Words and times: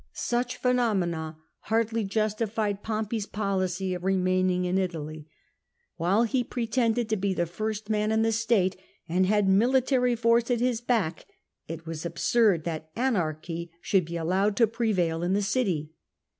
Such 0.13 0.57
phenomena 0.57 1.37
hardly 1.65 2.03
justified 2.03 2.81
Pompey's 2.81 3.27
policy 3.27 3.93
of 3.93 4.03
remaining 4.03 4.65
in 4.65 4.79
Italy. 4.79 5.27
While 5.95 6.23
he 6.23 6.43
pretended 6.43 7.07
to 7.09 7.15
be 7.15 7.35
the 7.35 7.45
first 7.45 7.87
man 7.87 8.11
in 8.11 8.23
the 8.23 8.31
state, 8.31 8.75
and 9.07 9.27
had 9.27 9.47
military 9.47 10.15
force 10.15 10.49
at 10.49 10.59
his 10.59 10.81
back, 10.81 11.27
it 11.67 11.85
was 11.85 12.03
absurd 12.03 12.63
that 12.63 12.89
anarchy 12.95 13.69
should 13.79 14.05
be 14.05 14.17
allowed 14.17 14.57
to 14.57 14.65
prevail 14.65 15.21
in 15.21 15.33
the 15.33 15.43
city. 15.43 15.91